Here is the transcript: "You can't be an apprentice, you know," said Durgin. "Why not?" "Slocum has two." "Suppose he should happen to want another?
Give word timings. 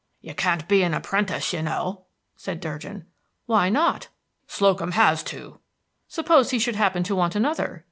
"You 0.19 0.33
can't 0.33 0.67
be 0.67 0.81
an 0.81 0.95
apprentice, 0.95 1.53
you 1.53 1.61
know," 1.61 2.05
said 2.35 2.59
Durgin. 2.59 3.05
"Why 3.45 3.69
not?" 3.69 4.07
"Slocum 4.47 4.93
has 4.93 5.21
two." 5.21 5.59
"Suppose 6.07 6.49
he 6.49 6.57
should 6.57 6.75
happen 6.75 7.03
to 7.03 7.15
want 7.15 7.35
another? 7.35 7.79